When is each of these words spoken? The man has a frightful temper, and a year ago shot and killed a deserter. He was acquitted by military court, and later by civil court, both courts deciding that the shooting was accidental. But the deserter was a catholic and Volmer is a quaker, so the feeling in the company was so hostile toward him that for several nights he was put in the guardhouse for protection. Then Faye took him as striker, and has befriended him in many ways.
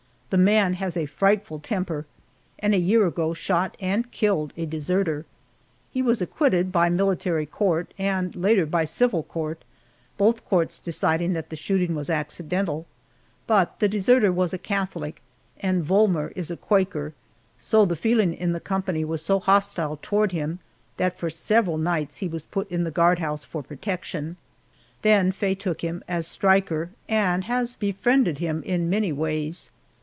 The 0.31 0.37
man 0.37 0.75
has 0.75 0.95
a 0.95 1.07
frightful 1.07 1.59
temper, 1.59 2.05
and 2.59 2.73
a 2.73 2.77
year 2.77 3.05
ago 3.05 3.33
shot 3.33 3.75
and 3.81 4.09
killed 4.11 4.53
a 4.55 4.65
deserter. 4.65 5.25
He 5.91 6.01
was 6.01 6.21
acquitted 6.21 6.71
by 6.71 6.87
military 6.87 7.45
court, 7.45 7.93
and 7.97 8.33
later 8.33 8.65
by 8.65 8.85
civil 8.85 9.23
court, 9.23 9.65
both 10.17 10.45
courts 10.45 10.79
deciding 10.79 11.33
that 11.33 11.49
the 11.49 11.57
shooting 11.57 11.95
was 11.95 12.09
accidental. 12.09 12.85
But 13.45 13.81
the 13.81 13.89
deserter 13.89 14.31
was 14.31 14.53
a 14.53 14.57
catholic 14.57 15.21
and 15.59 15.83
Volmer 15.83 16.29
is 16.33 16.49
a 16.49 16.55
quaker, 16.55 17.13
so 17.59 17.83
the 17.83 17.97
feeling 17.97 18.33
in 18.33 18.53
the 18.53 18.61
company 18.61 19.03
was 19.03 19.21
so 19.21 19.37
hostile 19.37 19.99
toward 20.01 20.31
him 20.31 20.59
that 20.95 21.19
for 21.19 21.29
several 21.29 21.77
nights 21.77 22.19
he 22.19 22.29
was 22.29 22.45
put 22.45 22.71
in 22.71 22.85
the 22.85 22.89
guardhouse 22.91 23.43
for 23.43 23.61
protection. 23.61 24.37
Then 25.01 25.33
Faye 25.33 25.55
took 25.55 25.81
him 25.81 26.01
as 26.07 26.25
striker, 26.25 26.91
and 27.09 27.43
has 27.43 27.75
befriended 27.75 28.37
him 28.37 28.63
in 28.63 28.89
many 28.89 29.11
ways. 29.11 29.71